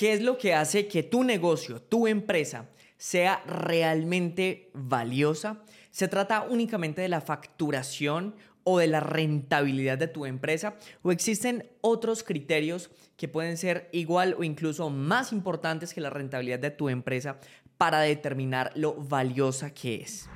[0.00, 5.58] ¿Qué es lo que hace que tu negocio, tu empresa, sea realmente valiosa?
[5.90, 8.34] ¿Se trata únicamente de la facturación
[8.64, 10.76] o de la rentabilidad de tu empresa?
[11.02, 16.60] ¿O existen otros criterios que pueden ser igual o incluso más importantes que la rentabilidad
[16.60, 17.36] de tu empresa
[17.76, 20.30] para determinar lo valiosa que es?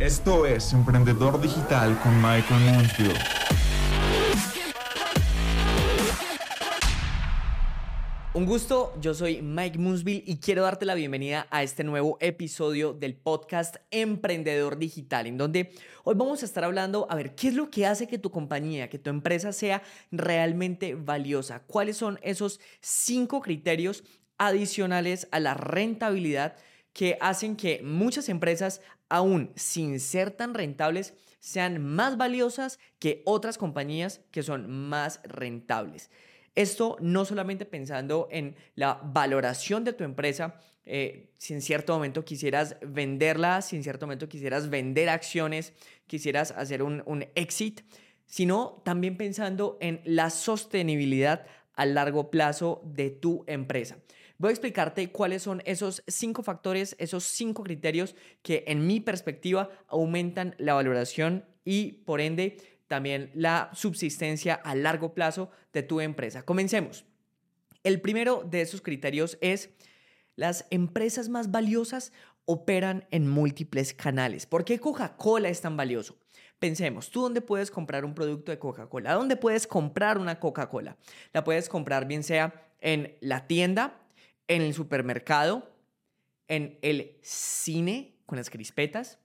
[0.00, 3.16] Esto es Emprendedor Digital con Michael Mansfield.
[8.34, 12.92] Un gusto, yo soy Mike Moonsville y quiero darte la bienvenida a este nuevo episodio
[12.92, 15.70] del podcast Emprendedor Digital, en donde
[16.02, 18.90] hoy vamos a estar hablando, a ver, ¿qué es lo que hace que tu compañía,
[18.90, 21.60] que tu empresa sea realmente valiosa?
[21.60, 24.02] ¿Cuáles son esos cinco criterios
[24.36, 26.56] adicionales a la rentabilidad
[26.92, 33.58] que hacen que muchas empresas, aún sin ser tan rentables, sean más valiosas que otras
[33.58, 36.10] compañías que son más rentables?
[36.54, 42.24] Esto no solamente pensando en la valoración de tu empresa, eh, si en cierto momento
[42.24, 45.72] quisieras venderla, si en cierto momento quisieras vender acciones,
[46.06, 47.80] quisieras hacer un, un exit,
[48.26, 53.96] sino también pensando en la sostenibilidad a largo plazo de tu empresa.
[54.38, 59.70] Voy a explicarte cuáles son esos cinco factores, esos cinco criterios que en mi perspectiva
[59.86, 66.44] aumentan la valoración y por ende también la subsistencia a largo plazo de tu empresa.
[66.44, 67.04] Comencemos.
[67.82, 69.70] El primero de esos criterios es
[70.36, 72.12] las empresas más valiosas
[72.44, 74.46] operan en múltiples canales.
[74.46, 76.18] ¿Por qué Coca-Cola es tan valioso?
[76.58, 79.12] Pensemos, ¿tú dónde puedes comprar un producto de Coca-Cola?
[79.12, 80.96] ¿Dónde puedes comprar una Coca-Cola?
[81.32, 84.00] La puedes comprar bien sea en la tienda,
[84.48, 85.74] en el supermercado,
[86.48, 89.18] en el cine con las crispetas,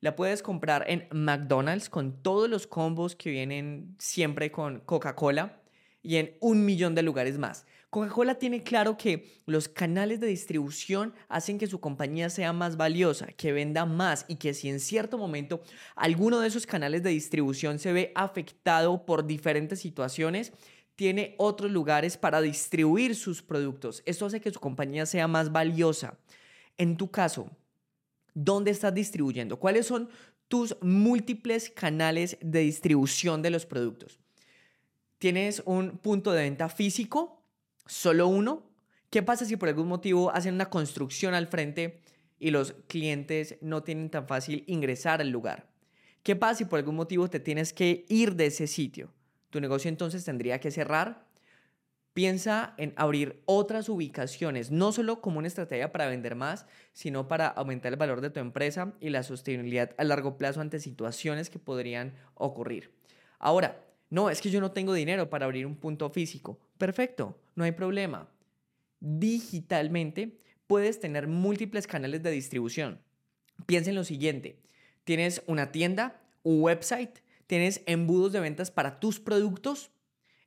[0.00, 5.62] la puedes comprar en McDonald's con todos los combos que vienen siempre con Coca-Cola
[6.02, 7.66] y en un millón de lugares más.
[7.90, 13.26] Coca-Cola tiene claro que los canales de distribución hacen que su compañía sea más valiosa,
[13.28, 15.62] que venda más y que si en cierto momento
[15.94, 20.52] alguno de esos canales de distribución se ve afectado por diferentes situaciones,
[20.94, 24.02] tiene otros lugares para distribuir sus productos.
[24.06, 26.18] Esto hace que su compañía sea más valiosa.
[26.78, 27.50] En tu caso,
[28.36, 29.58] ¿Dónde estás distribuyendo?
[29.58, 30.10] ¿Cuáles son
[30.46, 34.18] tus múltiples canales de distribución de los productos?
[35.18, 37.42] ¿Tienes un punto de venta físico?
[37.86, 38.68] ¿Solo uno?
[39.08, 42.02] ¿Qué pasa si por algún motivo hacen una construcción al frente
[42.38, 45.70] y los clientes no tienen tan fácil ingresar al lugar?
[46.22, 49.14] ¿Qué pasa si por algún motivo te tienes que ir de ese sitio?
[49.48, 51.25] ¿Tu negocio entonces tendría que cerrar?
[52.16, 57.46] Piensa en abrir otras ubicaciones, no solo como una estrategia para vender más, sino para
[57.46, 61.58] aumentar el valor de tu empresa y la sostenibilidad a largo plazo ante situaciones que
[61.58, 62.90] podrían ocurrir.
[63.38, 66.58] Ahora, no, es que yo no tengo dinero para abrir un punto físico.
[66.78, 68.30] Perfecto, no hay problema.
[68.98, 72.98] Digitalmente puedes tener múltiples canales de distribución.
[73.66, 74.58] Piensa en lo siguiente,
[75.04, 79.90] tienes una tienda, un website, tienes embudos de ventas para tus productos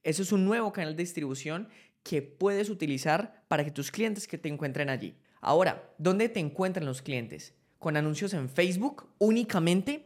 [0.03, 1.67] eso es un nuevo canal de distribución
[2.03, 5.15] que puedes utilizar para que tus clientes que te encuentren allí.
[5.41, 7.53] Ahora, ¿dónde te encuentran los clientes?
[7.77, 10.05] ¿Con anuncios en Facebook únicamente?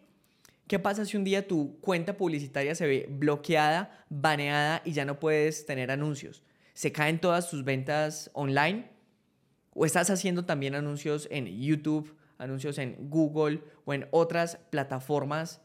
[0.68, 5.20] ¿Qué pasa si un día tu cuenta publicitaria se ve bloqueada, baneada y ya no
[5.20, 6.44] puedes tener anuncios?
[6.74, 8.90] ¿Se caen todas tus ventas online?
[9.74, 15.62] ¿O estás haciendo también anuncios en YouTube, anuncios en Google o en otras plataformas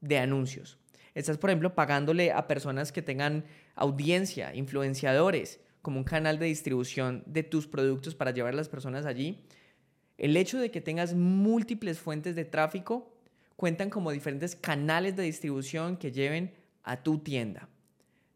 [0.00, 0.78] de anuncios?
[1.14, 3.44] Estás, por ejemplo, pagándole a personas que tengan
[3.78, 9.06] audiencia, influenciadores, como un canal de distribución de tus productos para llevar a las personas
[9.06, 9.44] allí.
[10.18, 13.14] El hecho de que tengas múltiples fuentes de tráfico
[13.56, 16.52] cuentan como diferentes canales de distribución que lleven
[16.82, 17.68] a tu tienda.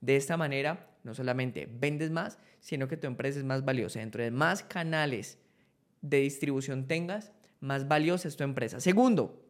[0.01, 3.99] De esta manera, no solamente vendes más, sino que tu empresa es más valiosa.
[3.99, 5.39] Dentro de más canales
[6.01, 8.81] de distribución tengas, más valiosa es tu empresa.
[8.81, 9.45] Segundo,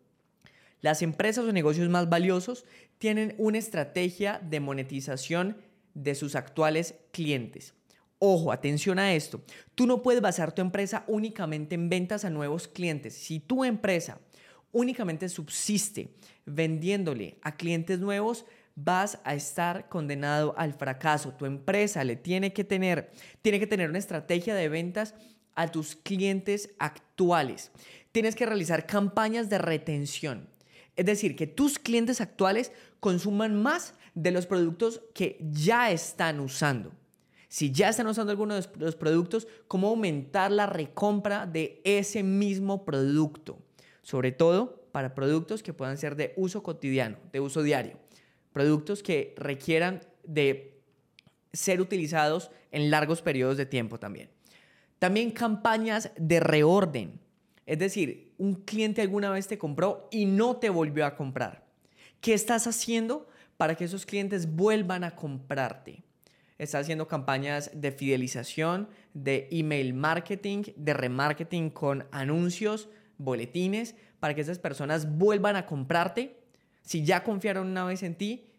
[0.80, 2.64] las empresas o negocios más valiosos
[2.98, 5.56] tienen una estrategia de monetización
[5.94, 7.74] de sus actuales clientes.
[8.18, 9.42] Ojo, atención a esto.
[9.74, 13.14] Tú no puedes basar tu empresa únicamente en ventas a nuevos clientes.
[13.14, 14.20] Si tu empresa
[14.70, 16.14] únicamente subsiste
[16.46, 18.44] vendiéndole a clientes nuevos,
[18.74, 21.34] vas a estar condenado al fracaso.
[21.34, 23.10] Tu empresa le tiene que tener,
[23.42, 25.14] tiene que tener una estrategia de ventas
[25.54, 27.70] a tus clientes actuales.
[28.12, 30.48] Tienes que realizar campañas de retención.
[30.96, 36.92] Es decir, que tus clientes actuales consuman más de los productos que ya están usando.
[37.48, 42.84] Si ya están usando algunos de los productos, cómo aumentar la recompra de ese mismo
[42.84, 43.58] producto.
[44.02, 47.98] Sobre todo para productos que puedan ser de uso cotidiano, de uso diario.
[48.52, 50.80] Productos que requieran de
[51.52, 54.30] ser utilizados en largos periodos de tiempo también.
[54.98, 57.20] También campañas de reorden.
[57.66, 61.66] Es decir, un cliente alguna vez te compró y no te volvió a comprar.
[62.20, 63.26] ¿Qué estás haciendo
[63.62, 66.02] para que esos clientes vuelvan a comprarte?
[66.58, 72.88] Estás haciendo campañas de fidelización, de email marketing, de remarketing con anuncios,
[73.18, 76.40] boletines, para que esas personas vuelvan a comprarte.
[76.80, 78.50] Si ya confiaron una vez en ti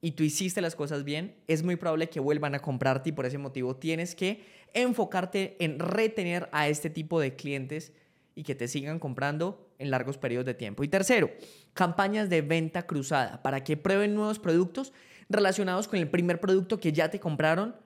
[0.00, 3.26] y tú hiciste las cosas bien, es muy probable que vuelvan a comprarte y por
[3.26, 7.92] ese motivo tienes que enfocarte en retener a este tipo de clientes
[8.36, 10.84] y que te sigan comprando en largos periodos de tiempo.
[10.84, 11.30] Y tercero,
[11.72, 14.92] campañas de venta cruzada para que prueben nuevos productos
[15.28, 17.76] relacionados con el primer producto que ya te compraron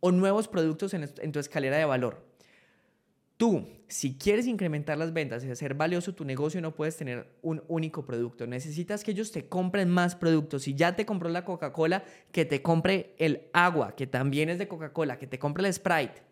[0.00, 2.26] o nuevos productos en, tu escalera de valor.
[3.36, 7.62] Tú, si quieres incrementar las ventas y hacer valioso tu negocio, no puedes tener un
[7.68, 8.46] único producto.
[8.46, 10.64] Necesitas que ellos te compren más productos.
[10.64, 14.66] Si ya te compró la Coca-Cola, que te compre el agua, que también es de
[14.66, 16.27] Coca-Cola, que te compre el Sprite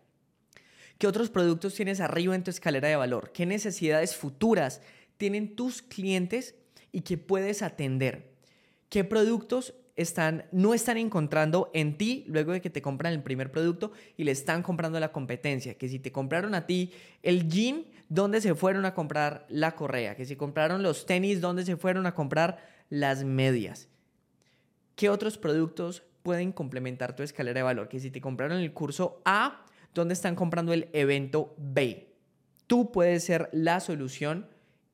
[0.97, 3.31] ¿Qué otros productos tienes arriba en tu escalera de valor?
[3.31, 4.81] ¿Qué necesidades futuras
[5.17, 6.55] tienen tus clientes
[6.91, 8.31] y que puedes atender?
[8.89, 13.51] ¿Qué productos están, no están encontrando en ti luego de que te compran el primer
[13.51, 15.75] producto y le están comprando la competencia?
[15.75, 16.91] Que si te compraron a ti
[17.21, 20.15] el jean, ¿dónde se fueron a comprar la correa?
[20.15, 22.57] Que si compraron los tenis, ¿dónde se fueron a comprar
[22.89, 23.87] las medias?
[24.95, 27.87] ¿Qué otros productos pueden complementar tu escalera de valor?
[27.87, 29.63] Que si te compraron el curso A,
[30.01, 32.15] dónde están comprando el evento B.
[32.67, 34.47] Tú puedes ser la solución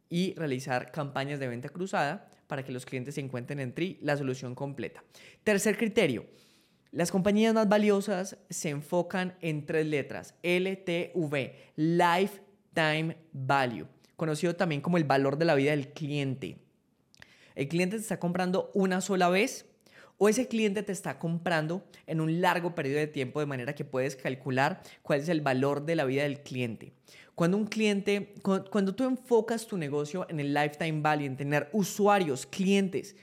[0.10, 4.18] y realizar campañas de venta cruzada para que los clientes se encuentren en TRI la
[4.18, 5.04] solución completa.
[5.44, 6.26] Tercer criterio.
[6.92, 14.98] Las compañías más valiosas se enfocan en tres letras, LTV, Lifetime Value, conocido también como
[14.98, 16.60] el valor de la vida del cliente.
[17.56, 19.66] El cliente te está comprando una sola vez
[20.24, 23.84] o ese cliente te está comprando en un largo periodo de tiempo de manera que
[23.84, 26.94] puedes calcular cuál es el valor de la vida del cliente.
[27.36, 32.46] Cuando un cliente, cuando tú enfocas tu negocio en el lifetime value, en tener usuarios,
[32.46, 33.18] clientes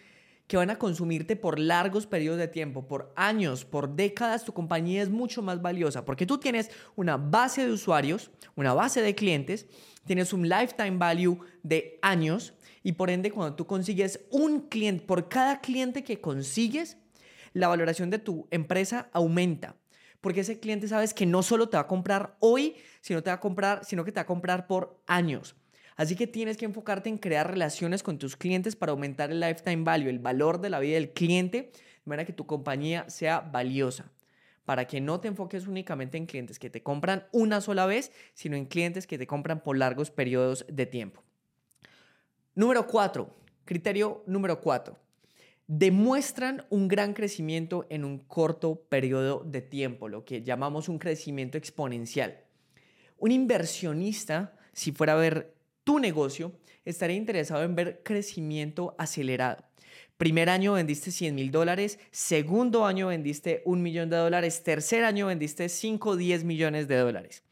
[0.47, 5.00] que van a consumirte por largos periodos de tiempo, por años, por décadas, tu compañía
[5.00, 9.67] es mucho más valiosa porque tú tienes una base de usuarios, una base de clientes,
[10.05, 15.29] tienes un lifetime value de años y por ende, cuando tú consigues un cliente, por
[15.29, 16.97] cada cliente que consigues,
[17.53, 19.77] la valoración de tu empresa aumenta.
[20.21, 23.35] Porque ese cliente sabes que no solo te va a comprar hoy, sino, te va
[23.35, 25.56] a comprar, sino que te va a comprar por años.
[25.97, 29.85] Así que tienes que enfocarte en crear relaciones con tus clientes para aumentar el lifetime
[29.85, 34.11] value, el valor de la vida del cliente, de manera que tu compañía sea valiosa.
[34.65, 38.56] Para que no te enfoques únicamente en clientes que te compran una sola vez, sino
[38.56, 41.23] en clientes que te compran por largos periodos de tiempo.
[42.60, 43.34] Número cuatro,
[43.64, 44.98] criterio número cuatro.
[45.66, 51.56] Demuestran un gran crecimiento en un corto periodo de tiempo, lo que llamamos un crecimiento
[51.56, 52.44] exponencial.
[53.16, 55.54] Un inversionista, si fuera a ver
[55.84, 56.52] tu negocio,
[56.84, 59.64] estaría interesado en ver crecimiento acelerado.
[60.18, 65.28] Primer año vendiste 100 mil dólares, segundo año vendiste un millón de dólares, tercer año
[65.28, 67.42] vendiste 5 o 10 millones de dólares.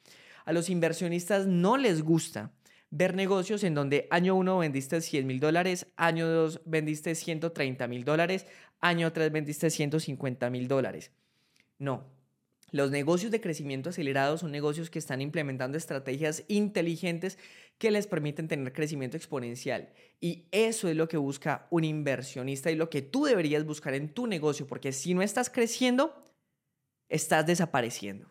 [0.44, 2.52] A los inversionistas no les gusta
[2.90, 8.05] ver negocios en donde año 1 vendiste 100 mil dólares, año 2 vendiste 130 mil
[8.05, 8.46] dólares,
[8.81, 11.11] año 3 vendiste 150 mil dólares.
[11.79, 12.05] No.
[12.70, 17.39] Los negocios de crecimiento acelerado son negocios que están implementando estrategias inteligentes
[17.79, 19.89] que les permiten tener crecimiento exponencial.
[20.20, 24.10] Y eso es lo que busca un inversionista y lo que tú deberías buscar en
[24.10, 26.22] tu negocio, porque si no estás creciendo,
[27.08, 28.29] estás desapareciendo.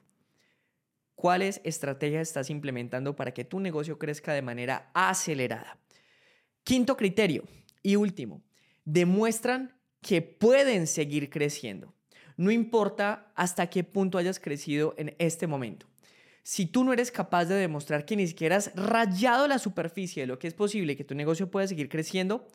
[1.17, 5.79] ¿Cuáles estrategias estás implementando para que tu negocio crezca de manera acelerada?
[6.63, 7.43] Quinto criterio
[7.81, 8.43] y último,
[8.86, 11.95] demuestran que pueden seguir creciendo.
[12.36, 15.88] No importa hasta qué punto hayas crecido en este momento.
[16.43, 20.27] Si tú no eres capaz de demostrar que ni siquiera has rayado la superficie de
[20.27, 22.47] lo que es posible que tu negocio pueda seguir creciendo,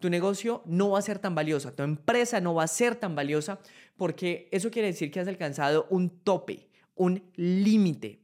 [0.00, 3.14] tu negocio no va a ser tan valiosa, tu empresa no va a ser tan
[3.14, 3.60] valiosa
[3.96, 8.20] porque eso quiere decir que has alcanzado un tope, un límite.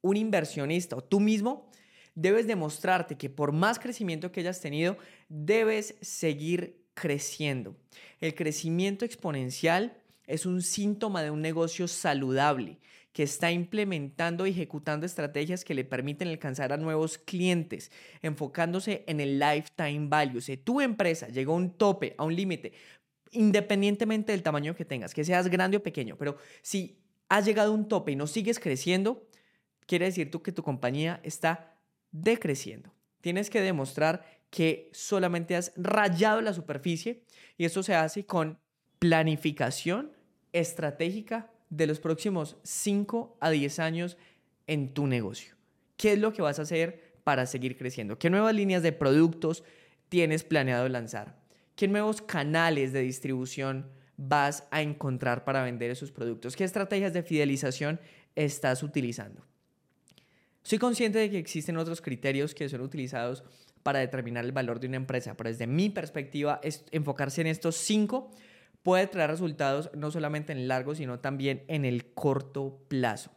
[0.00, 1.70] Un inversionista o tú mismo
[2.14, 4.96] debes demostrarte que por más crecimiento que hayas tenido,
[5.28, 7.76] debes seguir creciendo.
[8.20, 12.78] El crecimiento exponencial es un síntoma de un negocio saludable
[13.12, 19.20] que está implementando y ejecutando estrategias que le permiten alcanzar a nuevos clientes, enfocándose en
[19.20, 20.40] el lifetime value.
[20.40, 22.72] Si tu empresa llegó a un tope, a un límite,
[23.30, 27.03] independientemente del tamaño que tengas, que seas grande o pequeño, pero si
[27.36, 29.28] has llegado a un tope y no sigues creciendo,
[29.86, 31.76] quiere decir tú que tu compañía está
[32.12, 32.94] decreciendo.
[33.20, 37.24] Tienes que demostrar que solamente has rayado la superficie
[37.58, 38.60] y eso se hace con
[39.00, 40.12] planificación
[40.52, 44.16] estratégica de los próximos 5 a 10 años
[44.68, 45.56] en tu negocio?
[45.96, 48.16] ¿Qué es lo que vas a hacer para seguir creciendo?
[48.16, 49.64] ¿Qué nuevas líneas de productos
[50.08, 51.42] tienes planeado lanzar?
[51.74, 56.56] ¿Qué nuevos canales de distribución vas a encontrar para vender esos productos?
[56.56, 58.00] ¿Qué estrategias de fidelización
[58.34, 59.44] estás utilizando?
[60.62, 63.44] Soy consciente de que existen otros criterios que son utilizados
[63.82, 68.30] para determinar el valor de una empresa, pero desde mi perspectiva, enfocarse en estos cinco
[68.82, 73.30] puede traer resultados no solamente en el largo, sino también en el corto plazo.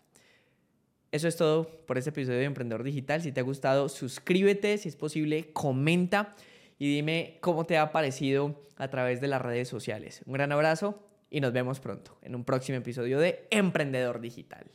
[1.11, 3.21] Eso es todo por este episodio de Emprendedor Digital.
[3.21, 6.35] Si te ha gustado, suscríbete, si es posible, comenta
[6.77, 10.21] y dime cómo te ha parecido a través de las redes sociales.
[10.25, 14.71] Un gran abrazo y nos vemos pronto en un próximo episodio de Emprendedor Digital.